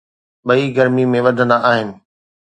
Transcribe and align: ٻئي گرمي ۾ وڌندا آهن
ٻئي 0.47 0.65
گرمي 0.75 1.03
۾ 1.11 1.19
وڌندا 1.25 1.57
آهن 1.71 1.89